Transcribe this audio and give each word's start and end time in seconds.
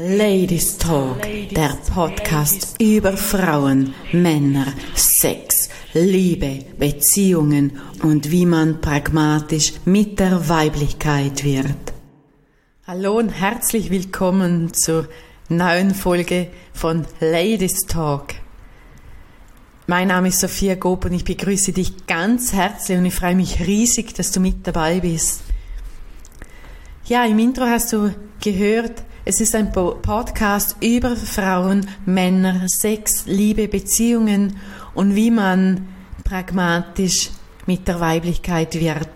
Ladies 0.00 0.78
Talk, 0.78 1.22
der 1.50 1.76
Podcast 1.92 2.76
über 2.80 3.16
Frauen, 3.16 3.94
Männer, 4.12 4.72
Sex, 4.94 5.68
Liebe, 5.92 6.60
Beziehungen 6.78 7.80
und 8.04 8.30
wie 8.30 8.46
man 8.46 8.80
pragmatisch 8.80 9.72
mit 9.86 10.20
der 10.20 10.48
Weiblichkeit 10.48 11.42
wird. 11.42 11.92
Hallo 12.86 13.18
und 13.18 13.30
herzlich 13.30 13.90
willkommen 13.90 14.72
zur 14.72 15.08
neuen 15.48 15.92
Folge 15.96 16.46
von 16.72 17.04
Ladies 17.18 17.80
Talk. 17.88 18.34
Mein 19.88 20.06
Name 20.06 20.28
ist 20.28 20.38
Sophia 20.38 20.76
Gob 20.76 21.06
und 21.06 21.14
ich 21.14 21.24
begrüße 21.24 21.72
dich 21.72 22.06
ganz 22.06 22.52
herzlich 22.52 22.98
und 22.98 23.06
ich 23.06 23.14
freue 23.16 23.34
mich 23.34 23.66
riesig, 23.66 24.14
dass 24.14 24.30
du 24.30 24.38
mit 24.38 24.64
dabei 24.64 25.00
bist. 25.00 25.42
Ja, 27.06 27.24
im 27.24 27.40
Intro 27.40 27.64
hast 27.64 27.92
du 27.92 28.14
gehört, 28.40 29.02
es 29.24 29.40
ist 29.40 29.54
ein 29.54 29.72
Podcast 29.72 30.76
über 30.80 31.16
Frauen, 31.16 31.86
Männer, 32.06 32.62
Sex, 32.66 33.24
Liebe, 33.26 33.68
Beziehungen 33.68 34.56
und 34.94 35.14
wie 35.14 35.30
man 35.30 35.88
pragmatisch 36.24 37.30
mit 37.66 37.86
der 37.88 38.00
Weiblichkeit 38.00 38.74
wird. 38.74 39.10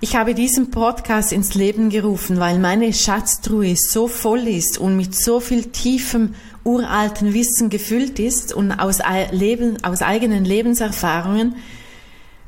Ich 0.00 0.16
habe 0.16 0.34
diesen 0.34 0.70
Podcast 0.70 1.32
ins 1.32 1.54
Leben 1.54 1.88
gerufen, 1.88 2.38
weil 2.38 2.58
meine 2.58 2.92
Schatztruhe 2.92 3.74
so 3.74 4.06
voll 4.06 4.46
ist 4.48 4.76
und 4.76 4.96
mit 4.96 5.14
so 5.14 5.40
viel 5.40 5.64
tiefem, 5.66 6.34
uralten 6.62 7.32
Wissen 7.32 7.70
gefüllt 7.70 8.18
ist 8.18 8.52
und 8.52 8.72
aus, 8.72 9.00
Leben, 9.30 9.82
aus 9.82 10.02
eigenen 10.02 10.44
Lebenserfahrungen 10.44 11.56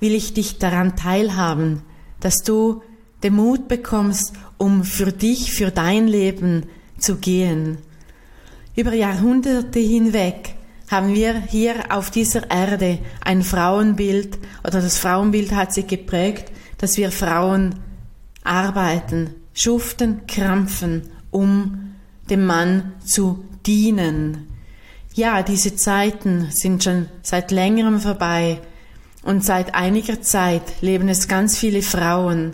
will 0.00 0.14
ich 0.14 0.34
dich 0.34 0.59
daran 0.59 0.97
teilhaben, 0.97 1.83
dass 2.20 2.42
du 2.42 2.83
den 3.23 3.34
Mut 3.34 3.69
bekommst, 3.69 4.33
um 4.59 4.84
für 4.84 5.12
dich, 5.12 5.52
für 5.52 5.70
dein 5.70 6.06
Leben 6.06 6.66
zu 6.98 7.16
gehen. 7.16 7.79
Über 8.75 8.92
Jahrhunderte 8.92 9.78
hinweg 9.78 10.55
haben 10.91 11.14
wir 11.14 11.41
hier 11.41 11.91
auf 11.91 12.11
dieser 12.11 12.50
Erde 12.50 12.98
ein 13.25 13.42
Frauenbild 13.42 14.39
oder 14.62 14.81
das 14.81 14.98
Frauenbild 14.98 15.53
hat 15.53 15.72
sich 15.72 15.87
geprägt, 15.87 16.53
dass 16.78 16.97
wir 16.97 17.11
Frauen 17.11 17.77
arbeiten, 18.44 19.34
schuften, 19.55 20.27
krampfen, 20.27 21.03
um 21.31 21.94
dem 22.31 22.44
Mann 22.44 22.92
zu 23.05 23.44
dienen. 23.67 24.48
Ja, 25.14 25.42
diese 25.42 25.75
Zeiten 25.75 26.48
sind 26.50 26.84
schon 26.84 27.09
seit 27.22 27.50
längerem 27.50 28.00
vorbei 28.00 28.61
und 29.22 29.44
seit 29.44 29.75
einiger 29.75 30.20
Zeit 30.20 30.83
leben 30.83 31.09
es 31.09 31.27
ganz 31.27 31.59
viele 31.59 31.83
Frauen, 31.83 32.53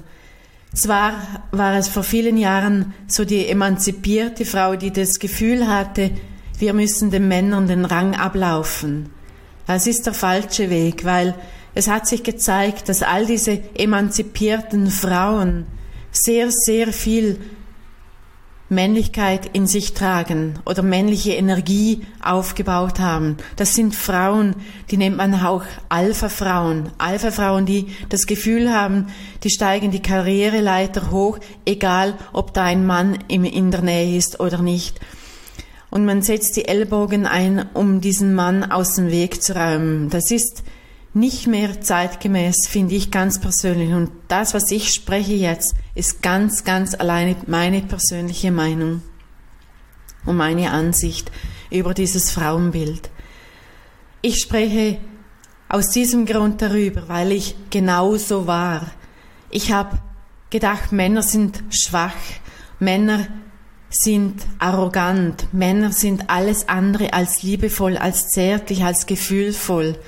zwar 0.75 1.15
war 1.51 1.75
es 1.75 1.89
vor 1.89 2.03
vielen 2.03 2.37
Jahren 2.37 2.95
so 3.07 3.25
die 3.25 3.47
emanzipierte 3.47 4.45
Frau, 4.45 4.77
die 4.77 4.93
das 4.93 5.19
Gefühl 5.19 5.69
hatte, 5.69 6.11
wir 6.59 6.73
müssen 6.75 7.11
den 7.11 7.29
Männern 7.29 7.67
den 7.67 7.85
Rang 7.85 8.15
ablaufen. 8.15 9.11
Das 9.67 9.87
ist 9.87 10.07
der 10.07 10.15
falsche 10.15 10.71
Weg, 10.71 11.05
weil 11.05 11.35
es 11.75 11.89
hat 11.89 12.07
sich 12.07 12.23
gezeigt, 12.23 12.89
dass 12.89 13.03
all 13.03 13.27
diese 13.27 13.61
emanzipierten 13.75 14.89
Frauen 14.89 15.67
sehr, 16.11 16.51
sehr 16.51 16.93
viel 16.93 17.39
Männlichkeit 18.73 19.51
in 19.53 19.67
sich 19.67 19.95
tragen 19.95 20.59
oder 20.67 20.83
männliche 20.83 21.33
Energie 21.35 22.03
aufgebaut 22.23 22.99
haben. 22.99 23.37
Das 23.57 23.75
sind 23.75 23.95
Frauen, 23.95 24.57
die 24.91 24.97
nennt 24.97 25.17
man 25.17 25.35
auch 25.35 25.63
Alpha-Frauen. 25.89 26.91
Alpha-Frauen, 26.99 27.67
die 27.67 27.89
das 28.09 28.27
Gefühl 28.27 28.73
haben, 28.73 29.07
die 29.45 29.51
steigen 29.51 29.91
die 29.91 30.03
Karriereleiter 30.03 31.11
hoch, 31.11 31.39
egal 31.65 32.15
ob 32.33 32.55
da 32.55 32.65
ein 32.65 32.87
Mann 32.87 33.19
in 33.29 33.71
der 33.71 33.83
Nähe 33.83 34.17
ist 34.17 34.41
oder 34.41 34.59
nicht. 34.59 34.99
Und 35.91 36.07
man 36.07 36.23
setzt 36.23 36.57
die 36.57 36.65
Ellbogen 36.65 37.27
ein, 37.27 37.67
um 37.75 38.01
diesen 38.01 38.35
Mann 38.35 38.65
aus 38.65 38.95
dem 38.95 39.11
Weg 39.11 39.43
zu 39.43 39.55
räumen. 39.55 40.09
Das 40.09 40.31
ist 40.31 40.65
nicht 41.15 41.47
mehr 41.47 41.81
zeitgemäß, 41.81 42.69
finde 42.69 42.95
ich 42.95 43.11
ganz 43.11 43.39
persönlich. 43.39 43.93
Und 43.93 44.11
das, 44.29 44.55
was 44.55 44.71
ich 44.71 44.93
spreche 44.93 45.35
jetzt, 45.35 45.75
ist 45.95 46.23
ganz, 46.23 46.65
ganz 46.65 46.95
alleine 46.95 47.37
meine 47.47 47.83
persönliche 47.83 48.51
Meinung 48.51 49.03
und 50.25 50.37
meine 50.37 50.71
Ansicht 50.71 51.31
über 51.71 51.93
dieses 51.93 52.31
Frauenbild. 52.31 53.11
Ich 54.23 54.39
spreche 54.39 54.99
aus 55.69 55.91
diesem 55.91 56.27
Grund 56.27 56.63
darüber, 56.63 57.09
weil 57.09 57.33
ich 57.33 57.57
genauso 57.71 58.47
war. 58.47 58.91
Ich 59.51 59.73
habe 59.73 59.99
gedacht, 60.51 60.93
Männer 60.93 61.23
sind 61.23 61.63
schwach, 61.71 62.15
Männer 62.79 63.27
sind 63.91 64.43
arrogant, 64.59 65.53
Männer 65.53 65.93
sind 65.93 66.31
alles 66.31 66.69
andere 66.69 67.13
als 67.13 67.43
liebevoll, 67.43 67.99
als 67.99 68.29
zärtlich, 68.29 68.85
als 68.85 69.05
gefühlvoll 69.05 69.99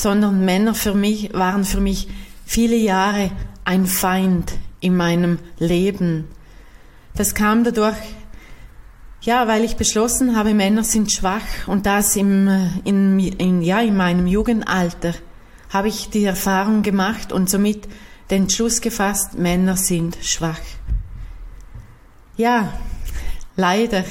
sondern 0.00 0.44
Männer 0.44 0.74
für 0.74 0.94
mich 0.94 1.32
waren 1.32 1.64
für 1.64 1.80
mich 1.80 2.08
viele 2.44 2.76
Jahre 2.76 3.30
ein 3.64 3.86
Feind 3.86 4.52
in 4.80 4.96
meinem 4.96 5.38
Leben. 5.58 6.26
Das 7.14 7.34
kam 7.34 7.64
dadurch, 7.64 7.96
ja, 9.20 9.46
weil 9.46 9.64
ich 9.64 9.76
beschlossen 9.76 10.36
habe, 10.36 10.54
Männer 10.54 10.84
sind 10.84 11.12
schwach 11.12 11.66
und 11.66 11.86
das 11.86 12.16
im, 12.16 12.48
in, 12.84 13.18
in, 13.18 13.62
ja, 13.62 13.80
in 13.80 13.96
meinem 13.96 14.26
Jugendalter 14.26 15.14
habe 15.68 15.88
ich 15.88 16.10
die 16.10 16.24
Erfahrung 16.24 16.82
gemacht 16.82 17.32
und 17.32 17.48
somit 17.48 17.86
den 18.30 18.42
Entschluss 18.42 18.80
gefasst, 18.80 19.38
Männer 19.38 19.76
sind 19.76 20.16
schwach. 20.22 20.60
Ja, 22.36 22.72
leider 23.56 24.04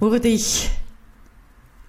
wurde 0.00 0.28
ich 0.28 0.70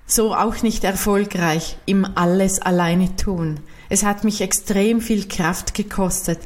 so 0.09 0.33
auch 0.33 0.61
nicht 0.63 0.83
erfolgreich 0.83 1.77
im 1.85 2.05
Alles 2.15 2.61
alleine 2.61 3.15
tun. 3.15 3.59
Es 3.89 4.03
hat 4.03 4.23
mich 4.23 4.41
extrem 4.41 5.01
viel 5.01 5.27
Kraft 5.27 5.73
gekostet. 5.73 6.39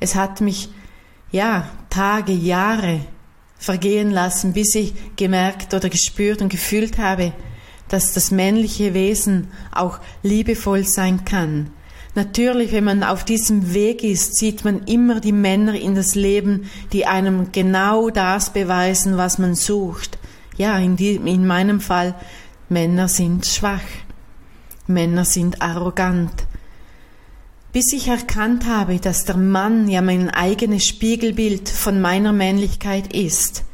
Es 0.00 0.14
hat 0.14 0.40
mich, 0.40 0.68
ja, 1.30 1.68
Tage, 1.90 2.32
Jahre 2.32 3.00
vergehen 3.56 4.10
lassen, 4.10 4.52
bis 4.52 4.74
ich 4.74 4.94
gemerkt 5.16 5.74
oder 5.74 5.88
gespürt 5.88 6.42
und 6.42 6.48
gefühlt 6.48 6.98
habe, 6.98 7.32
dass 7.88 8.12
das 8.12 8.30
männliche 8.30 8.94
Wesen 8.94 9.48
auch 9.72 10.00
liebevoll 10.22 10.84
sein 10.84 11.24
kann. 11.24 11.70
Natürlich, 12.16 12.72
wenn 12.72 12.84
man 12.84 13.02
auf 13.02 13.24
diesem 13.24 13.74
Weg 13.74 14.04
ist, 14.04 14.36
sieht 14.36 14.64
man 14.64 14.84
immer 14.84 15.20
die 15.20 15.32
Männer 15.32 15.74
in 15.74 15.94
das 15.94 16.14
Leben, 16.14 16.70
die 16.92 17.06
einem 17.06 17.50
genau 17.52 18.10
das 18.10 18.52
beweisen, 18.52 19.16
was 19.16 19.38
man 19.38 19.54
sucht. 19.54 20.18
Ja, 20.56 20.78
in, 20.78 20.96
die, 20.96 21.16
in 21.16 21.46
meinem 21.46 21.80
Fall 21.80 22.14
Männer 22.70 23.08
sind 23.08 23.44
schwach, 23.44 23.82
Männer 24.86 25.26
sind 25.26 25.60
arrogant. 25.60 26.46
Bis 27.72 27.92
ich 27.92 28.08
erkannt 28.08 28.66
habe, 28.66 28.98
dass 29.00 29.24
der 29.24 29.36
Mann 29.36 29.88
ja 29.88 30.00
mein 30.00 30.30
eigenes 30.30 30.84
Spiegelbild 30.86 31.68
von 31.68 32.00
meiner 32.00 32.32
Männlichkeit 32.32 33.12
ist. 33.14 33.64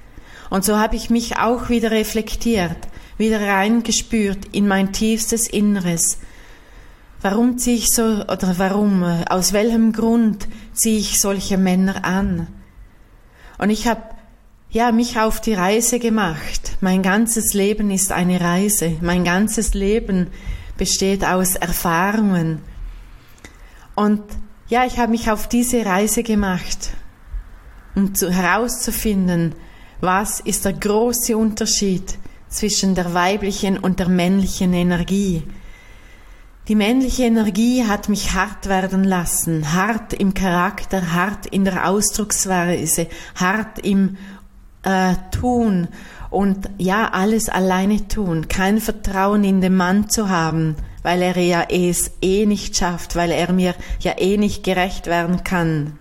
Und 0.49 0.65
so 0.65 0.79
habe 0.79 0.97
ich 0.97 1.09
mich 1.09 1.39
auch 1.39 1.69
wieder 1.69 1.93
reflektiert, 1.93 2.89
wieder 3.17 3.41
reingespürt 3.41 4.47
in 4.53 4.67
mein 4.67 4.93
tiefstes 4.93 5.47
Inneres. 5.47 6.19
Warum 7.23 7.59
ziehe 7.59 7.77
ich 7.77 7.87
so, 7.95 8.03
oder 8.03 8.55
warum, 8.57 9.05
aus 9.05 9.53
welchem 9.53 9.93
Grund 9.93 10.49
ziehe 10.73 10.99
ich 10.99 11.21
solche 11.21 11.59
Männer 11.59 12.05
an? 12.05 12.49
Und 13.59 13.71
ich 13.71 13.87
habe 13.87 14.03
ja, 14.71 14.93
mich 14.93 15.19
auf 15.19 15.41
die 15.41 15.55
Reise 15.55 15.99
gemacht. 15.99 16.77
Mein 16.81 17.03
ganzes 17.03 17.55
Leben 17.55 17.91
ist 17.91 18.13
eine 18.13 18.41
Reise. 18.41 18.97
Mein 19.01 19.25
ganzes 19.25 19.75
Leben 19.75 20.29
besteht 20.77 21.25
aus 21.25 21.57
Erfahrungen. 21.57 22.61
Und 23.97 24.23
ja, 24.69 24.87
ich 24.87 24.99
habe 24.99 25.11
mich 25.11 25.29
auf 25.31 25.49
diese 25.49 25.85
Reise 25.85 26.23
gemacht, 26.23 26.91
um 27.97 28.15
zu, 28.15 28.31
herauszufinden, 28.31 29.57
was 30.01 30.39
ist 30.39 30.65
der 30.65 30.75
große 30.75 31.37
Unterschied 31.37 32.17
zwischen 32.49 32.95
der 32.95 33.13
weiblichen 33.13 33.77
und 33.77 33.99
der 33.99 34.09
männlichen 34.09 34.73
Energie. 34.73 35.43
Die 36.69 36.77
männliche 36.77 37.25
Energie 37.25 37.85
hat 37.85 38.09
mich 38.09 38.33
hart 38.33 38.69
werden 38.69 39.03
lassen, 39.03 39.73
hart 39.73 40.13
im 40.13 40.35
Charakter, 40.35 41.13
hart 41.13 41.47
in 41.47 41.65
der 41.65 41.89
Ausdrucksweise, 41.89 43.09
hart 43.35 43.81
im 43.81 44.17
äh, 44.83 45.15
tun 45.31 45.89
und 46.31 46.71
ja, 46.79 47.09
alles 47.13 47.49
alleine 47.49 48.07
tun, 48.07 48.49
kein 48.49 48.81
Vertrauen 48.81 49.45
in 49.45 49.61
den 49.61 49.77
Mann 49.77 50.09
zu 50.09 50.29
haben, 50.29 50.77
weil 51.03 51.23
er 51.23 51.37
ja 51.37 51.65
es 51.69 52.13
eh 52.23 52.47
nicht 52.47 52.77
schafft, 52.77 53.17
weil 53.17 53.31
er 53.31 53.53
mir 53.53 53.75
ja 54.01 54.13
eh 54.19 54.37
nicht 54.37 54.63
gerecht 54.63 55.07
werden 55.07 55.43
kann. 55.45 55.99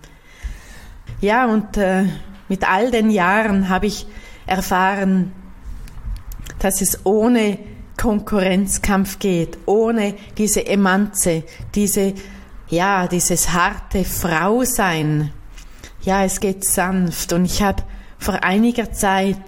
Ja, 1.21 1.47
und 1.47 1.77
äh, 1.77 2.05
mit 2.47 2.69
all 2.69 2.91
den 2.91 3.09
Jahren 3.09 3.69
habe 3.69 3.87
ich 3.87 4.05
erfahren, 4.45 5.33
dass 6.59 6.81
es 6.81 7.05
ohne 7.05 7.57
Konkurrenzkampf 7.97 9.19
geht, 9.19 9.57
ohne 9.65 10.15
diese 10.37 10.65
Emanze, 10.65 11.43
diese, 11.75 12.13
ja, 12.69 13.07
dieses 13.07 13.51
harte 13.51 14.05
Frausein. 14.05 15.31
Ja, 16.01 16.23
es 16.23 16.39
geht 16.39 16.65
sanft 16.65 17.33
und 17.33 17.45
ich 17.45 17.61
habe 17.61 17.83
vor 18.19 18.43
einiger 18.43 18.91
Zeit 18.91 19.41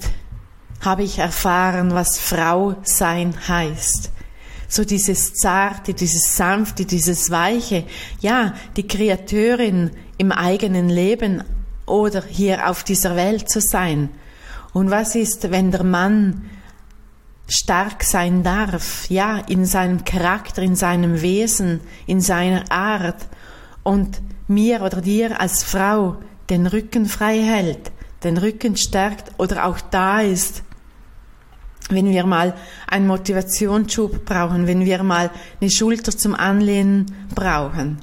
habe 0.79 1.03
ich 1.03 1.19
erfahren, 1.19 1.93
was 1.93 2.17
Frau 2.17 2.75
sein 2.83 3.35
heißt. 3.47 4.11
So 4.67 4.85
dieses 4.85 5.33
Zarte, 5.33 5.93
dieses 5.93 6.35
Sanfte, 6.35 6.85
dieses 6.85 7.29
Weiche, 7.29 7.83
ja, 8.21 8.55
die 8.77 8.87
Kreateurin 8.87 9.91
im 10.17 10.31
eigenen 10.31 10.89
Leben 10.89 11.43
oder 11.85 12.23
hier 12.23 12.69
auf 12.69 12.83
dieser 12.83 13.17
Welt 13.17 13.49
zu 13.49 13.59
sein. 13.59 14.09
Und 14.73 14.89
was 14.89 15.15
ist, 15.15 15.51
wenn 15.51 15.71
der 15.71 15.83
Mann 15.83 16.49
stark 17.49 18.03
sein 18.03 18.43
darf, 18.43 19.09
ja, 19.09 19.39
in 19.39 19.65
seinem 19.65 20.05
Charakter, 20.05 20.61
in 20.61 20.77
seinem 20.77 21.21
Wesen, 21.21 21.81
in 22.07 22.21
seiner 22.21 22.71
Art 22.71 23.27
und 23.83 24.21
mir 24.47 24.81
oder 24.81 25.01
dir 25.01 25.41
als 25.41 25.63
Frau 25.63 26.15
den 26.49 26.65
Rücken 26.65 27.05
frei 27.05 27.41
hält, 27.41 27.91
den 28.23 28.37
Rücken 28.37 28.77
stärkt 28.77 29.31
oder 29.37 29.65
auch 29.65 29.79
da 29.79 30.21
ist, 30.21 30.63
wenn 31.89 32.09
wir 32.09 32.25
mal 32.25 32.55
einen 32.87 33.07
Motivationsschub 33.07 34.25
brauchen, 34.25 34.67
wenn 34.67 34.85
wir 34.85 35.03
mal 35.03 35.31
eine 35.59 35.69
Schulter 35.69 36.15
zum 36.15 36.35
Anlehnen 36.35 37.05
brauchen. 37.33 37.99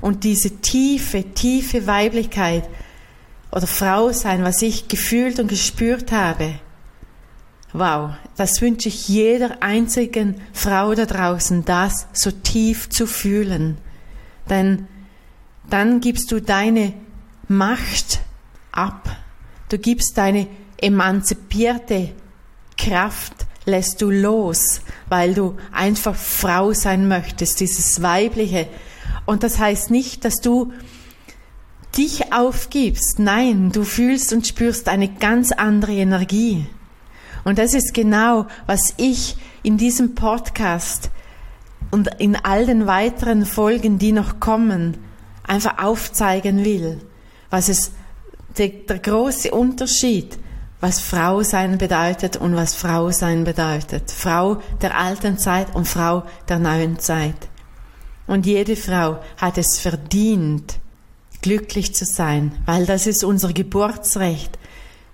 Und 0.00 0.24
diese 0.24 0.50
tiefe, 0.60 1.24
tiefe 1.34 1.86
Weiblichkeit 1.86 2.68
oder 3.52 3.66
Frau 3.66 4.12
sein, 4.12 4.44
was 4.44 4.62
ich 4.62 4.88
gefühlt 4.88 5.38
und 5.38 5.48
gespürt 5.48 6.12
habe, 6.12 6.54
wow, 7.72 8.12
das 8.36 8.60
wünsche 8.60 8.88
ich 8.88 9.08
jeder 9.08 9.62
einzigen 9.62 10.40
Frau 10.52 10.94
da 10.94 11.06
draußen, 11.06 11.64
das 11.64 12.06
so 12.12 12.30
tief 12.30 12.88
zu 12.90 13.06
fühlen. 13.06 13.78
Denn 14.48 14.86
dann 15.68 16.00
gibst 16.00 16.32
du 16.32 16.40
deine 16.40 16.94
Macht 17.48 18.20
ab. 18.72 19.16
Du 19.70 19.78
gibst 19.78 20.18
deine 20.18 20.48
emanzipierte 20.78 22.10
Kraft 22.76 23.46
lässt 23.66 24.02
du 24.02 24.10
los, 24.10 24.80
weil 25.08 25.32
du 25.32 25.56
einfach 25.72 26.14
Frau 26.14 26.72
sein 26.72 27.08
möchtest, 27.08 27.60
dieses 27.60 28.02
Weibliche. 28.02 28.66
Und 29.26 29.42
das 29.42 29.58
heißt 29.58 29.90
nicht, 29.90 30.24
dass 30.24 30.40
du 30.40 30.72
dich 31.96 32.32
aufgibst. 32.32 33.18
Nein, 33.18 33.70
du 33.72 33.84
fühlst 33.84 34.32
und 34.32 34.46
spürst 34.46 34.88
eine 34.88 35.08
ganz 35.08 35.52
andere 35.52 35.92
Energie. 35.92 36.66
Und 37.44 37.58
das 37.58 37.72
ist 37.72 37.94
genau, 37.94 38.46
was 38.66 38.94
ich 38.96 39.36
in 39.62 39.76
diesem 39.76 40.14
Podcast 40.14 41.10
und 41.90 42.08
in 42.18 42.36
all 42.36 42.66
den 42.66 42.86
weiteren 42.86 43.46
Folgen, 43.46 43.98
die 43.98 44.12
noch 44.12 44.40
kommen, 44.40 44.96
einfach 45.46 45.78
aufzeigen 45.82 46.64
will. 46.64 47.00
Was 47.50 47.68
es, 47.68 47.92
der, 48.58 48.68
der 48.68 48.98
große 48.98 49.50
Unterschied 49.50 50.38
was 50.80 50.98
Frau 50.98 51.42
sein 51.42 51.76
bedeutet 51.76 52.36
und 52.36 52.56
was 52.56 52.74
Frau 52.74 53.10
sein 53.10 53.44
bedeutet. 53.44 54.10
Frau 54.10 54.62
der 54.80 54.96
alten 54.96 55.36
Zeit 55.36 55.74
und 55.74 55.86
Frau 55.86 56.24
der 56.48 56.58
neuen 56.58 56.98
Zeit. 56.98 57.48
Und 58.26 58.46
jede 58.46 58.76
Frau 58.76 59.18
hat 59.36 59.58
es 59.58 59.78
verdient, 59.78 60.78
glücklich 61.42 61.94
zu 61.94 62.04
sein, 62.04 62.52
weil 62.64 62.86
das 62.86 63.06
ist 63.06 63.24
unser 63.24 63.52
Geburtsrecht. 63.52 64.58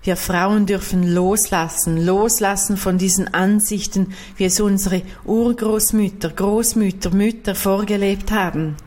Wir 0.03 0.15
Frauen 0.15 0.65
dürfen 0.67 1.03
loslassen, 1.13 2.05
loslassen 2.05 2.77
von 2.77 2.97
diesen 2.97 3.33
Ansichten, 3.33 4.13
wie 4.37 4.45
es 4.45 4.61
unsere 4.61 5.01
Urgroßmütter, 5.25 6.29
Großmütter, 6.29 7.09
Mütter 7.09 7.55
vorgelebt 7.55 8.31
haben. 8.31 8.77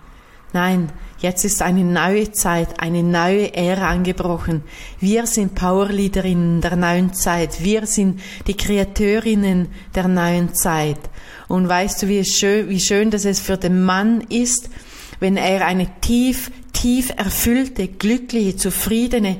Nein, 0.52 0.91
Jetzt 1.20 1.44
ist 1.44 1.61
eine 1.61 1.85
neue 1.85 2.32
Zeit, 2.32 2.81
eine 2.81 3.02
neue 3.02 3.55
Ära 3.55 3.91
angebrochen. 3.91 4.62
Wir 5.00 5.26
sind 5.26 5.55
Powerleaderinnen 5.55 6.62
der 6.62 6.76
neuen 6.76 7.12
Zeit. 7.12 7.62
Wir 7.62 7.87
sind 7.87 8.20
die 8.47 8.56
Kreateurinnen 8.56 9.69
der 9.94 10.08
neuen 10.08 10.55
Zeit. 10.55 10.99
Und 11.47 11.69
weißt 11.69 12.02
du, 12.02 12.08
wie 12.08 12.25
schön, 12.25 12.70
wie 12.70 12.81
schön 12.81 13.11
das 13.11 13.26
es 13.26 13.38
für 13.38 13.58
den 13.58 13.85
Mann 13.85 14.23
ist, 14.31 14.70
wenn 15.19 15.37
er 15.37 15.67
eine 15.67 15.91
tief, 16.00 16.50
tief 16.73 17.12
erfüllte, 17.14 17.87
glückliche, 17.87 18.56
zufriedene, 18.56 19.37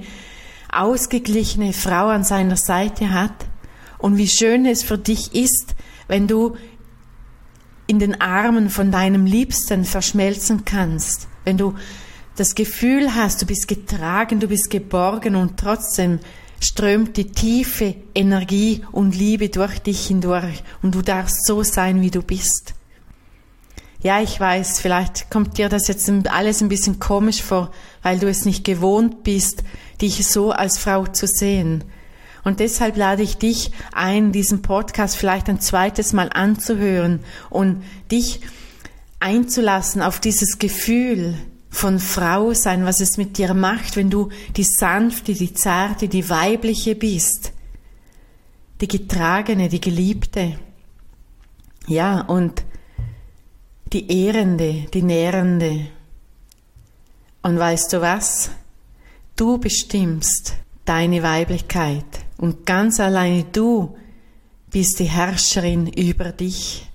ausgeglichene 0.71 1.73
Frau 1.73 2.09
an 2.09 2.25
seiner 2.25 2.57
Seite 2.57 3.11
hat? 3.11 3.47
Und 3.97 4.19
wie 4.19 4.29
schön 4.29 4.67
es 4.67 4.83
für 4.83 4.99
dich 4.99 5.35
ist, 5.35 5.75
wenn 6.09 6.27
du 6.27 6.57
in 7.91 7.99
den 7.99 8.21
Armen 8.21 8.71
von 8.71 8.91
deinem 8.91 9.27
Liebsten 9.27 9.85
verschmelzen 9.85 10.65
kannst 10.65 11.29
wenn 11.45 11.59
du 11.59 11.75
das 12.37 12.55
Gefühl 12.55 13.15
hast, 13.15 13.43
du 13.43 13.47
bist 13.47 13.69
getragen, 13.69 14.41
du 14.41 14.49
bist 14.49 14.71
geborgen 14.71 15.35
und 15.37 15.59
trotzdem 15.59 16.21
strömt 16.61 17.17
die 17.17 17.33
tiefe 17.33 17.97
Energie 18.15 18.83
und 18.93 19.17
Liebe 19.17 19.49
durch 19.49 19.79
dich 19.81 20.07
hindurch 20.07 20.63
und 20.83 20.95
du 20.95 21.03
darfst 21.03 21.47
so 21.47 21.63
sein, 21.63 22.03
wie 22.03 22.11
du 22.11 22.23
bist. 22.23 22.75
Ja, 24.03 24.23
ich 24.23 24.39
weiß, 24.41 24.81
vielleicht 24.81 25.31
kommt 25.31 25.59
dir 25.59 25.69
das 25.69 25.89
jetzt 25.89 26.11
alles 26.29 26.63
ein 26.63 26.71
bisschen 26.71 27.01
komisch 27.01 27.43
vor, 27.43 27.71
weil 28.03 28.19
du 28.19 28.29
es 28.29 28.45
nicht 28.45 28.65
gewohnt 28.65 29.25
bist, 29.25 29.63
dich 30.01 30.27
so 30.27 30.53
als 30.53 30.79
Frau 30.79 31.07
zu 31.07 31.27
sehen. 31.27 31.85
Und 32.45 32.61
deshalb 32.61 32.97
lade 32.97 33.23
ich 33.23 33.37
dich 33.37 33.71
ein, 33.93 34.33
diesen 34.33 34.63
Podcast 34.63 35.17
vielleicht 35.17 35.49
ein 35.49 35.61
zweites 35.61 36.13
Mal 36.13 36.31
anzuhören 36.33 37.21
und 37.51 37.83
dich 38.11 38.41
einzulassen 39.21 40.01
auf 40.01 40.21
dieses 40.21 40.59
Gefühl 40.59 41.35
von 41.69 42.01
Frau 42.01 42.53
sein, 42.53 42.85
was 42.85 43.01
es 43.01 43.17
mit 43.17 43.39
dir 43.39 43.55
macht, 43.55 43.97
wenn 43.97 44.11
du 44.11 44.31
die 44.57 44.65
sanfte, 44.65 45.35
die 45.35 45.55
zarte, 45.55 46.09
die 46.09 46.29
weibliche 46.29 46.97
bist, 46.97 47.53
die 48.81 48.89
getragene, 48.89 49.69
die 49.69 49.81
geliebte. 49.81 50.59
Ja, 51.87 52.23
und 52.23 52.65
die 53.93 54.25
ehrende, 54.25 54.87
die 54.93 55.03
nährende. 55.03 55.87
Und 57.43 57.59
weißt 57.59 57.93
du 57.93 58.01
was? 58.01 58.51
Du 59.37 59.59
bestimmst 59.59 60.55
deine 60.85 61.23
Weiblichkeit 61.23 62.05
und 62.41 62.65
ganz 62.65 63.01
alleine 63.01 63.45
du 63.45 63.95
bist 64.71 64.99
die 64.99 65.05
Herrscherin 65.05 65.89
über 65.89 66.33
dich. 66.33 66.89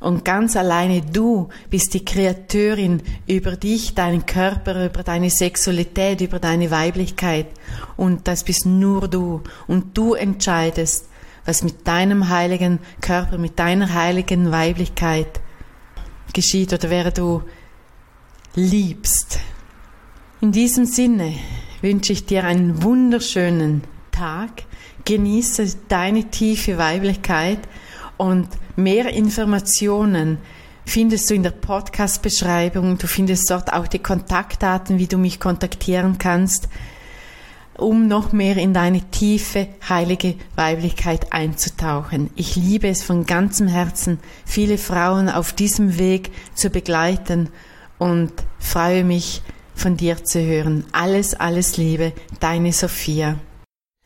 Und 0.00 0.24
ganz 0.24 0.56
alleine 0.56 1.02
du 1.02 1.50
bist 1.68 1.92
die 1.92 2.02
Kreateurin 2.02 3.02
über 3.26 3.56
dich, 3.56 3.94
deinen 3.94 4.24
Körper, 4.24 4.86
über 4.86 5.02
deine 5.02 5.28
Sexualität, 5.28 6.22
über 6.22 6.38
deine 6.38 6.70
Weiblichkeit. 6.70 7.48
Und 7.98 8.26
das 8.26 8.42
bist 8.42 8.64
nur 8.64 9.06
du. 9.06 9.42
Und 9.66 9.98
du 9.98 10.14
entscheidest, 10.14 11.10
was 11.44 11.62
mit 11.62 11.86
deinem 11.86 12.30
heiligen 12.30 12.78
Körper, 13.02 13.36
mit 13.36 13.58
deiner 13.58 13.92
heiligen 13.92 14.50
Weiblichkeit 14.50 15.42
geschieht 16.32 16.72
oder 16.72 16.88
wer 16.88 17.10
du 17.10 17.42
liebst. 18.54 19.40
In 20.40 20.52
diesem 20.52 20.86
Sinne 20.86 21.34
wünsche 21.82 22.14
ich 22.14 22.24
dir 22.24 22.44
einen 22.44 22.82
wunderschönen 22.82 23.82
Tag. 24.20 24.64
Genieße 25.06 25.76
deine 25.88 26.24
tiefe 26.24 26.76
Weiblichkeit 26.76 27.60
und 28.18 28.48
mehr 28.76 29.08
Informationen 29.08 30.36
findest 30.84 31.30
du 31.30 31.34
in 31.34 31.42
der 31.42 31.52
Podcast-Beschreibung. 31.52 32.98
Du 32.98 33.06
findest 33.06 33.50
dort 33.50 33.72
auch 33.72 33.86
die 33.86 33.98
Kontaktdaten, 33.98 34.98
wie 34.98 35.06
du 35.06 35.16
mich 35.16 35.40
kontaktieren 35.40 36.18
kannst, 36.18 36.68
um 37.78 38.08
noch 38.08 38.32
mehr 38.32 38.58
in 38.58 38.74
deine 38.74 39.00
tiefe, 39.10 39.68
heilige 39.88 40.34
Weiblichkeit 40.54 41.32
einzutauchen. 41.32 42.28
Ich 42.36 42.56
liebe 42.56 42.88
es 42.88 43.02
von 43.02 43.24
ganzem 43.24 43.68
Herzen, 43.68 44.18
viele 44.44 44.76
Frauen 44.76 45.30
auf 45.30 45.54
diesem 45.54 45.98
Weg 45.98 46.30
zu 46.54 46.68
begleiten 46.68 47.48
und 47.96 48.34
freue 48.58 49.02
mich, 49.02 49.40
von 49.74 49.96
dir 49.96 50.22
zu 50.22 50.44
hören. 50.44 50.84
Alles, 50.92 51.32
alles 51.32 51.78
Liebe, 51.78 52.12
deine 52.38 52.74
Sophia. 52.74 53.36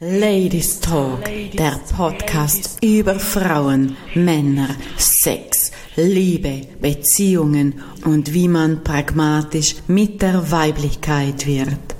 Ladies 0.00 0.80
Talk, 0.80 1.22
der 1.56 1.78
Podcast 1.96 2.78
über 2.82 3.14
Frauen, 3.20 3.96
Männer, 4.16 4.70
Sex, 4.98 5.70
Liebe, 5.94 6.62
Beziehungen 6.80 7.80
und 8.04 8.34
wie 8.34 8.48
man 8.48 8.82
pragmatisch 8.82 9.76
mit 9.86 10.20
der 10.20 10.50
Weiblichkeit 10.50 11.46
wird. 11.46 11.93